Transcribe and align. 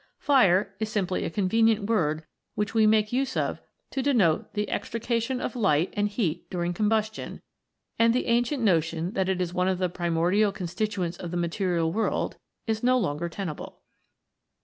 Fire 0.17 0.73
is 0.79 0.89
simply 0.89 1.25
a 1.25 1.29
con 1.29 1.47
THE 1.47 1.57
FOUR 1.57 1.59
ELEMENTS. 1.59 1.79
33 1.81 1.83
venient 1.83 1.87
word 1.87 2.23
which 2.55 2.73
we 2.73 2.87
make 2.87 3.13
use 3.13 3.37
of 3.37 3.61
to 3.91 4.01
denote 4.01 4.51
the 4.55 4.67
extrication 4.67 5.39
of 5.39 5.55
light 5.55 5.93
and 5.95 6.09
heat 6.09 6.49
during 6.49 6.73
combustion, 6.73 7.39
and 7.99 8.11
the 8.11 8.25
ancient 8.25 8.63
notion 8.63 9.11
that 9.13 9.29
it 9.29 9.39
is 9.39 9.53
one 9.53 9.67
of 9.67 9.77
the 9.77 9.91
primor 9.91 10.31
dial 10.31 10.51
constituents 10.51 11.17
of 11.17 11.29
the 11.29 11.37
material 11.37 11.93
world 11.93 12.35
is 12.65 12.81
no 12.81 12.97
longer 12.97 13.29
tenable. 13.29 13.81